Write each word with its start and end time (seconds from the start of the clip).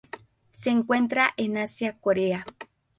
Se 0.51 0.71
encuentra 0.71 1.29
en 1.37 1.57
Asia: 1.57 1.95
Corea. 2.01 2.43